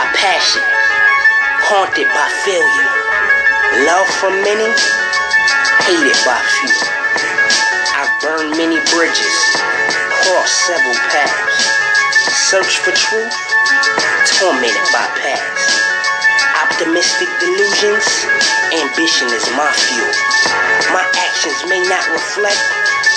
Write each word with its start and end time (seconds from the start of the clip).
by 0.00 0.08
passion, 0.16 0.64
haunted 1.68 2.08
by 2.08 2.28
failure. 2.40 2.88
Love 3.84 4.08
for 4.16 4.32
many, 4.32 4.64
hated 5.84 6.16
by 6.24 6.40
few. 6.40 6.72
I've 8.00 8.08
burned 8.24 8.56
many 8.56 8.80
bridges, 8.96 9.36
crossed 10.24 10.56
several 10.64 10.96
paths. 11.12 11.68
Search 12.48 12.80
for 12.80 12.96
truth, 12.96 13.36
tormented 14.40 14.88
by 14.88 15.04
past. 15.20 15.68
Optimistic 16.64 17.28
delusions, 17.36 18.08
ambition 18.72 19.28
is 19.36 19.44
my 19.52 19.68
fuel. 19.68 20.16
My 20.96 21.04
actions 21.28 21.60
may 21.68 21.84
not 21.92 22.08
reflect, 22.08 22.56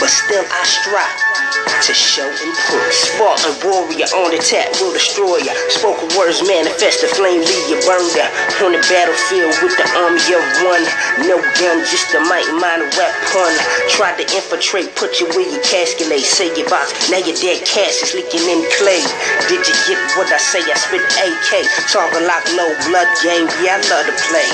but 0.00 0.10
still 0.10 0.44
I 0.46 0.62
strive 0.64 1.38
to 1.82 1.94
show 1.94 2.26
and 2.26 2.52
prove. 2.66 2.92
Spartan 2.92 3.54
warrior 3.62 4.08
on 4.18 4.34
the 4.34 4.40
tap 4.42 4.66
will 4.82 4.92
destroy 4.92 5.38
ya. 5.42 5.54
Spoken 5.70 6.10
words 6.18 6.42
manifest 6.42 7.02
the 7.02 7.08
flame, 7.14 7.40
leave 7.40 7.66
you 7.70 7.78
burned 7.86 8.14
out. 8.18 8.32
On 8.62 8.74
the 8.74 8.82
battlefield 8.90 9.54
with 9.62 9.74
the 9.78 9.86
army 9.94 10.22
of 10.34 10.42
one. 10.66 10.84
No 11.26 11.38
gun, 11.58 11.78
just 11.86 12.10
a 12.14 12.20
mighty 12.26 12.50
minor 12.58 12.90
weapon. 12.98 13.52
Tried 13.94 14.18
to 14.18 14.26
infiltrate, 14.34 14.90
put 14.98 15.22
you 15.22 15.30
where 15.34 15.46
casket 15.62 16.10
lay. 16.10 16.22
Say 16.22 16.50
your 16.58 16.66
box, 16.66 17.10
now 17.10 17.22
your 17.22 17.36
dead 17.38 17.62
cash 17.62 18.02
is 18.02 18.14
leaking 18.14 18.42
in 18.46 18.66
clay. 18.78 19.02
Did 19.46 19.62
you 19.62 19.76
get 19.86 20.00
what 20.18 20.30
I 20.34 20.38
say? 20.38 20.62
I 20.62 20.74
spit 20.74 21.02
AK. 21.18 21.62
Talking 21.90 22.26
like 22.26 22.44
no 22.58 22.66
blood 22.90 23.08
game, 23.22 23.46
yeah, 23.62 23.78
I 23.78 23.86
love 23.86 24.06
to 24.10 24.14
play. 24.26 24.48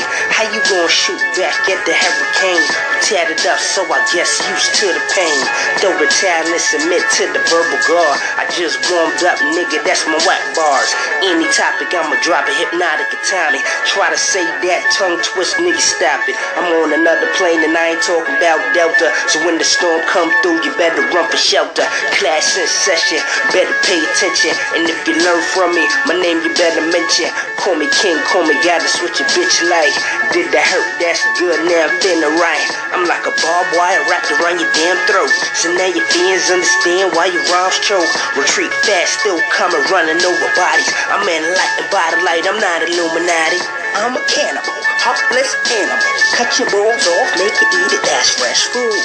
Gonna 0.84 0.92
shoot 1.00 1.24
back 1.40 1.56
at 1.72 1.80
the 1.88 1.96
hurricane? 1.96 2.60
Tatted 3.00 3.40
up, 3.48 3.56
so 3.56 3.88
I 3.88 4.04
guess 4.12 4.36
used 4.52 4.68
to 4.84 4.92
the 4.92 5.00
pain. 5.16 5.40
Though 5.80 5.96
the 5.96 6.04
and 6.04 6.60
submit 6.60 7.00
to 7.00 7.24
the 7.32 7.40
verbal 7.48 7.80
guard. 7.88 8.20
I 8.36 8.44
just 8.52 8.76
warmed 8.92 9.16
up, 9.24 9.40
nigga, 9.56 9.80
that's 9.80 10.04
my 10.04 10.20
whack 10.28 10.44
bars. 10.52 10.92
Any 11.24 11.48
topic, 11.56 11.88
I'ma 11.88 12.20
drop 12.20 12.44
a 12.44 12.52
hypnotic 12.52 13.08
timing. 13.24 13.64
Try 13.88 14.12
to 14.12 14.20
say 14.20 14.44
that 14.44 14.84
tongue 14.92 15.16
twist, 15.24 15.56
nigga, 15.56 15.80
stop 15.80 16.20
it. 16.28 16.36
I'm 16.60 16.68
on 16.84 16.92
another 16.92 17.32
plane 17.40 17.64
and 17.64 17.72
I 17.72 17.96
ain't 17.96 18.04
talking 18.04 18.36
about 18.36 18.60
Delta. 18.76 19.08
So 19.32 19.40
when 19.48 19.56
the 19.56 19.64
storm 19.64 20.04
come 20.12 20.28
through, 20.44 20.60
you 20.68 20.72
better 20.76 21.00
run 21.16 21.24
for 21.32 21.40
shelter. 21.40 21.88
Class 22.20 22.60
in 22.60 22.68
session, 22.68 23.24
better 23.56 23.72
pay 23.88 24.04
attention. 24.04 24.52
And 24.76 24.84
if 24.84 25.00
you 25.08 25.16
learn 25.16 25.40
from 25.56 25.72
me, 25.72 25.84
my 26.04 26.16
name 26.20 26.44
you 26.44 26.52
better 26.52 26.84
mention. 26.92 27.32
Call 27.56 27.80
me 27.80 27.88
king, 28.04 28.20
call 28.28 28.44
me 28.44 28.52
gotta 28.60 28.84
switch 28.84 29.16
a 29.20 29.26
bitch 29.32 29.64
like. 29.72 29.96
Did 30.32 30.52
the 30.52 30.60
hurt, 30.74 30.98
that's 30.98 31.22
good, 31.38 31.58
now 31.70 31.86
I'm 31.86 31.94
feeling 32.02 32.34
right. 32.42 32.66
I'm 32.90 33.06
like 33.06 33.22
a 33.22 33.34
barbed 33.38 33.70
wire 33.78 34.02
wrapped 34.10 34.30
around 34.34 34.58
your 34.58 34.70
damn 34.74 34.98
throat. 35.06 35.30
So 35.54 35.70
now 35.70 35.86
your 35.86 36.06
fans 36.10 36.50
understand 36.50 37.14
why 37.14 37.30
your 37.30 37.46
rhymes 37.54 37.78
choke. 37.86 38.10
Retreat 38.34 38.74
fast, 38.82 39.22
still 39.22 39.38
coming, 39.54 39.82
running 39.90 40.18
over 40.26 40.48
bodies. 40.58 40.90
I'm 41.14 41.22
enlightened 41.22 41.90
by 41.94 42.06
the 42.10 42.20
light, 42.26 42.44
I'm 42.50 42.58
not 42.58 42.82
Illuminati. 42.82 43.83
I'm 43.94 44.18
a 44.18 44.22
cannibal, 44.26 44.74
heartless 44.98 45.54
animal. 45.70 46.10
Cut 46.34 46.50
your 46.58 46.66
balls 46.74 47.06
off, 47.06 47.30
make 47.38 47.54
it 47.54 47.70
eat 47.70 47.92
it, 47.94 48.02
that's 48.02 48.34
fresh 48.34 48.66
food. 48.74 49.02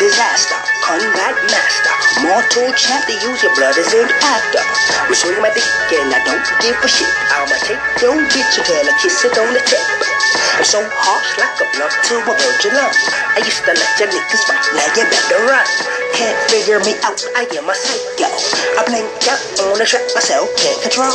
Disaster, 0.00 0.56
combat 0.80 1.36
master. 1.52 1.94
Mortal 2.24 2.72
to 2.72 3.14
use 3.28 3.40
your 3.44 3.52
blood 3.60 3.76
as 3.76 3.92
an 3.92 4.08
actor. 4.24 4.64
I'm 5.04 5.12
swinging 5.12 5.44
my 5.44 5.52
dick 5.52 5.68
and 6.00 6.16
I 6.16 6.20
don't 6.24 6.40
give 6.64 6.80
a 6.80 6.88
shit. 6.88 7.12
I'ma 7.28 7.56
take 7.60 7.84
your 8.00 8.16
bitch 8.32 8.56
and 8.56 8.64
tell 8.64 8.84
her 8.88 8.96
kiss 9.04 9.20
it 9.20 9.36
on 9.36 9.52
the 9.52 9.60
tip. 9.68 9.84
I'm 10.56 10.64
so 10.64 10.80
harsh 10.80 11.30
like 11.36 11.56
a 11.60 11.66
blunt 11.76 11.92
to 11.92 12.14
a 12.24 12.32
virgin 12.32 12.72
love. 12.72 12.96
I 13.36 13.44
used 13.44 13.60
to 13.68 13.72
let 13.76 13.92
your 14.00 14.08
niggas 14.08 14.44
fight, 14.48 14.64
now 14.72 14.88
you 14.96 15.04
better 15.12 15.40
run. 15.44 15.68
Figure 16.62 16.78
me 16.86 16.94
out, 17.02 17.18
I 17.34 17.42
am 17.58 17.66
a 17.66 17.74
psycho. 17.74 18.30
I 18.78 18.86
blink 18.86 19.10
out 19.26 19.42
on 19.66 19.74
the 19.82 19.86
track, 19.86 20.06
myself 20.14 20.46
can't 20.62 20.78
control. 20.78 21.10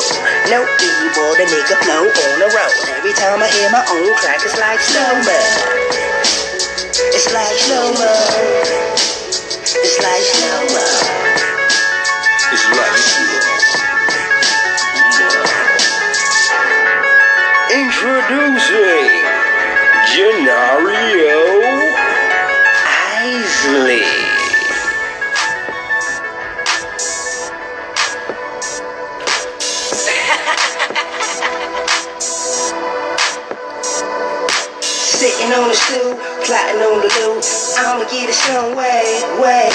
No 0.52 0.60
evil, 0.84 1.30
the 1.40 1.48
nigga 1.48 1.80
flow 1.88 2.04
on 2.04 2.36
the 2.44 2.52
road. 2.52 2.76
Every 2.92 3.16
time 3.16 3.40
I 3.40 3.48
hear 3.48 3.72
my 3.72 3.80
own 3.88 4.12
track, 4.20 4.44
it's 4.44 4.60
like 4.60 4.84
slow 4.84 5.08
mo. 5.24 5.40
It's 7.16 7.32
like 7.32 7.56
slow 7.64 7.96
mo. 7.96 8.12
It's 9.72 9.96
like 10.04 10.28
slow 10.36 10.68
mo. 10.68 10.84
It's 12.52 12.68
like 12.68 13.00
Introducing 17.72 19.08
Genario 20.12 21.40
Isley. 23.24 24.17
Sitting 35.48 35.64
on 35.64 35.70
the 35.72 35.80
stool, 35.80 36.12
plotting 36.44 36.84
on 36.84 37.00
the 37.00 37.08
loot. 37.24 37.40
I'ma 37.80 38.04
get 38.12 38.28
it 38.28 38.36
some 38.36 38.76
way, 38.76 39.24
way. 39.40 39.72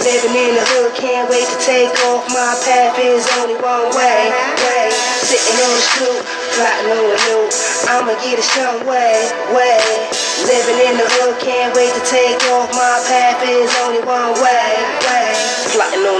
Living 0.00 0.32
in 0.32 0.56
the 0.56 0.64
hood, 0.72 0.96
can't 0.96 1.28
wait 1.28 1.44
to 1.44 1.58
take 1.60 1.92
off. 2.08 2.24
My 2.32 2.56
path 2.64 2.96
is 2.96 3.20
only 3.36 3.60
one 3.60 3.92
way, 3.92 4.32
way. 4.32 4.88
Sitting 5.20 5.58
on 5.60 5.68
the 5.68 5.84
stool, 5.84 6.16
plotting 6.56 6.96
on 6.96 7.04
the 7.12 7.18
loot. 7.28 7.52
I'ma 7.92 8.16
get 8.24 8.40
it 8.40 8.48
some 8.56 8.88
way, 8.88 9.28
way. 9.52 9.84
Living 10.48 10.80
in 10.80 10.96
the 10.96 11.04
hood, 11.04 11.36
can't 11.44 11.76
wait 11.76 11.92
to 11.92 12.00
take 12.08 12.40
off. 12.56 12.72
My 12.72 12.96
path 13.04 13.44
is 13.44 13.68
only 13.84 14.00
one 14.08 14.32
way, 14.40 14.64
way. 15.12 15.21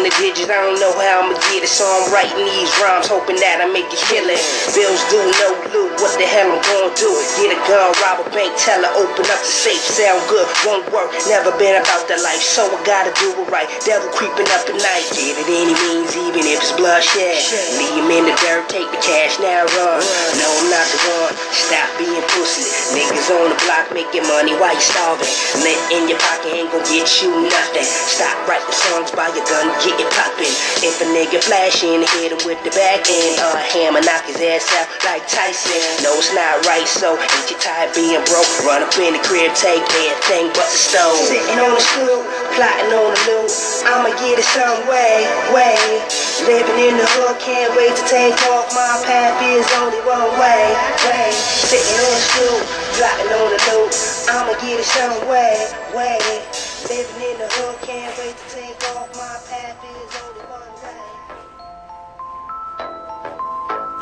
The 0.03 0.11
digits, 0.19 0.51
I 0.51 0.59
don't 0.67 0.83
know 0.83 0.91
how 0.99 1.23
I'ma 1.23 1.39
get 1.55 1.63
it, 1.63 1.71
so 1.71 1.87
I'm 1.87 2.11
writing 2.11 2.43
these 2.43 2.75
rhymes, 2.83 3.07
hoping 3.07 3.39
that 3.39 3.63
I 3.63 3.71
make 3.71 3.87
it 3.87 4.03
killing. 4.11 4.35
Bills 4.75 4.99
do 5.15 5.23
no 5.39 5.55
loot, 5.71 5.95
what 6.03 6.11
the 6.19 6.27
hell 6.27 6.51
I'm 6.51 6.59
gonna 6.59 6.91
do? 6.99 7.07
Get 7.39 7.55
a 7.55 7.59
gun, 7.71 7.95
rob 8.03 8.19
a 8.19 8.27
bank, 8.35 8.51
tell 8.59 8.83
her 8.83 8.91
open 8.99 9.23
up 9.31 9.39
the 9.39 9.47
safe, 9.47 9.79
sound 9.79 10.19
good, 10.27 10.43
won't 10.67 10.91
work. 10.91 11.15
Never 11.31 11.55
been 11.55 11.79
about 11.79 12.11
that 12.11 12.19
life, 12.19 12.43
so 12.43 12.67
I 12.67 12.83
gotta 12.83 13.15
do 13.15 13.31
it 13.31 13.47
right. 13.47 13.71
Devil 13.87 14.11
creeping 14.11 14.51
up 14.51 14.67
at 14.67 14.75
night, 14.75 15.07
get 15.15 15.39
it 15.39 15.47
any 15.47 15.71
means, 15.71 16.11
even 16.19 16.51
if 16.51 16.59
it's 16.59 16.75
bloodshed. 16.75 17.39
Leave 17.79 17.95
him 18.03 18.11
in 18.11 18.27
the 18.27 18.34
dirt, 18.43 18.67
take 18.67 18.91
the 18.91 18.99
cash, 18.99 19.39
now 19.39 19.63
run. 19.79 20.03
No, 20.34 20.51
I'm 20.51 20.67
not 20.67 20.87
the 20.91 20.99
one, 21.15 21.34
stop 21.55 21.87
being 21.95 22.27
pussy. 22.34 23.02
Niggas 23.22 23.38
on 23.38 23.55
the 23.55 23.59
block 23.62 23.87
making 23.94 24.27
money 24.27 24.50
while 24.59 24.75
you 24.75 24.83
starving. 24.83 25.31
Lint 25.62 25.78
in 25.94 26.10
your 26.10 26.19
pocket 26.19 26.59
ain't 26.59 26.71
gonna 26.75 26.83
get 26.91 27.06
you 27.22 27.31
nothing. 27.31 27.87
Stop 27.87 28.34
writing 28.50 28.75
songs 28.75 29.15
by 29.15 29.31
your 29.31 29.47
gun, 29.47 29.71
get 29.87 29.94
it 29.94 30.10
poppin'. 30.10 30.50
If 30.83 30.99
a 30.99 31.06
nigga 31.15 31.38
flashing, 31.38 32.03
hit 32.19 32.34
him 32.34 32.43
with 32.43 32.59
the 32.66 32.75
back 32.75 33.06
end. 33.06 33.38
Uh, 33.38 33.62
hammer 33.71 34.03
knock 34.03 34.27
his 34.27 34.43
ass 34.43 34.66
out 34.75 34.91
like 35.06 35.22
Tyson. 35.31 36.03
No, 36.03 36.19
it's 36.19 36.34
not 36.34 36.66
right, 36.66 36.88
so 36.88 37.15
ain't 37.15 37.47
you 37.47 37.59
tired 37.62 37.94
being 37.94 38.19
broke? 38.27 38.50
Run 38.66 38.83
up 38.83 38.91
in 38.99 39.15
the 39.15 39.22
crib, 39.22 39.54
take 39.54 39.87
everything 40.03 40.50
but 40.59 40.66
the 40.66 40.78
stove. 40.83 41.15
Sitting 41.22 41.62
on 41.62 41.78
the 41.78 41.84
stool, 41.94 42.27
plotting 42.59 42.91
on 42.91 43.06
the 43.06 43.22
loot. 43.31 43.50
I'ma 43.87 44.10
get 44.19 44.43
it 44.43 44.49
some 44.50 44.83
way, 44.91 45.31
way. 45.54 45.78
Living 46.42 46.91
in 46.91 46.98
the 46.98 47.06
hood, 47.06 47.38
can't 47.38 47.70
wait 47.78 47.94
to 47.94 48.04
take 48.10 48.34
off. 48.50 48.66
My 48.75 48.98
path 49.06 49.38
is 49.47 49.62
only 49.78 50.03
one 50.03 50.26
way, 50.42 50.75
way. 51.06 51.30
Sitting 51.30 51.98
on 52.03 52.10
the 52.10 52.22
stool, 52.34 52.58
plotting 52.98 53.30
on 53.30 53.47
the 53.54 53.60
loot. 53.70 53.94
I'ma 54.26 54.54
get 54.58 54.82
it 54.82 54.88
some 54.91 55.22
way, 55.30 55.54
way. 55.94 56.19
Living 56.91 57.22
in 57.30 57.36
the 57.38 57.47
hood, 57.47 57.78
can't 57.86 58.10
wait 58.19 58.34
to 58.34 58.47
take 58.50 58.75
off. 58.91 59.06
My 59.14 59.38
path 59.47 59.78
is 59.86 60.10
only 60.19 60.42
one 60.50 60.66
way. 60.82 61.03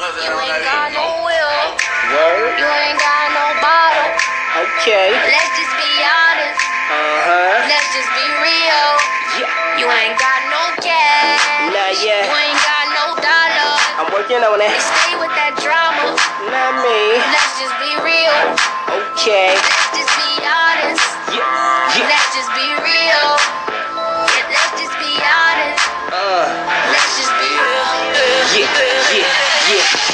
You 0.01 0.33
ain't 0.33 0.65
got 0.65 0.97
no 0.97 1.07
will, 1.21 1.61
Word? 2.09 2.57
you 2.57 2.65
ain't 2.65 2.97
got 2.97 3.27
no 3.37 3.47
bottle. 3.61 4.17
Okay. 4.81 5.13
Let's 5.13 5.53
just 5.61 5.80
I'm 14.41 14.57
working 14.57 14.65
on 14.65 14.73
it. 14.73 14.81
stay 14.81 15.13
with 15.21 15.33
that 15.37 15.53
drama, 15.61 16.17
Not 16.49 16.73
me. 16.81 17.21
let's 17.21 17.61
just 17.61 17.77
be 17.85 17.93
real. 18.01 18.37
Okay. 19.13 19.53
Let's 19.53 19.93
just 19.93 20.13
be 20.17 20.33
honest, 20.49 21.05
Yeah. 21.29 21.45
Yeah. 21.45 22.09
let's 22.09 22.31
just 22.33 22.49
be 22.57 22.69
real. 22.81 23.60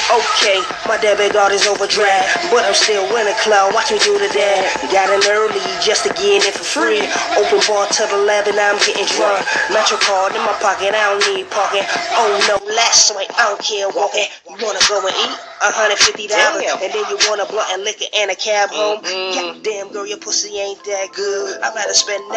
Okay, 0.06 0.62
my 0.86 0.94
debit 1.02 1.34
card 1.34 1.50
is 1.50 1.66
overdraft, 1.66 2.46
but 2.54 2.62
I'm 2.62 2.78
still 2.78 3.02
in 3.18 3.26
the 3.26 3.34
club. 3.42 3.74
Watch 3.74 3.90
me 3.90 3.98
do 3.98 4.14
the 4.14 4.30
dad. 4.30 4.62
Got 4.94 5.10
in 5.10 5.18
early 5.34 5.58
just 5.82 6.06
to 6.06 6.14
get 6.14 6.46
in 6.46 6.52
for 6.54 6.62
free. 6.62 7.02
Open 7.34 7.58
bar 7.66 7.90
till 7.90 8.06
11, 8.14 8.54
I'm 8.54 8.78
getting 8.86 9.02
drunk. 9.18 9.42
Metro 9.74 9.98
card 9.98 10.30
in 10.38 10.42
my 10.46 10.54
pocket, 10.62 10.94
I 10.94 11.10
don't 11.10 11.26
need 11.34 11.50
parking. 11.50 11.82
Oh 12.14 12.30
no, 12.46 12.54
last 12.78 13.10
night 13.18 13.26
I 13.34 13.50
don't 13.50 13.58
care 13.58 13.90
walking. 13.90 14.30
You 14.46 14.62
wanna 14.62 14.78
go 14.86 15.02
and 15.02 15.16
eat? 15.26 15.34
$150 15.66 16.28
Damn. 16.30 16.78
and 16.82 16.92
then 16.92 17.04
you 17.10 17.16
want 17.26 17.42
a 17.42 17.46
blunt 17.50 17.66
and 17.74 17.82
liquor 17.82 18.06
and 18.14 18.30
a 18.30 18.36
cab 18.36 18.70
home. 18.70 19.02
Yeah, 19.02 19.58
damn 19.62 19.90
girl, 19.90 20.06
your 20.06 20.18
pussy 20.18 20.54
ain't 20.54 20.82
that 20.84 21.10
good. 21.14 21.58
I'd 21.62 21.74
rather 21.74 21.94
spend 21.94 22.22
that. 22.30 22.34